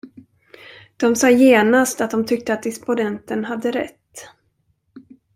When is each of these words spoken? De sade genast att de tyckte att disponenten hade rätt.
De 0.97 1.15
sade 1.15 1.33
genast 1.33 2.01
att 2.01 2.11
de 2.11 2.25
tyckte 2.25 2.53
att 2.53 2.63
disponenten 2.63 3.45
hade 3.45 3.71
rätt. 3.71 4.25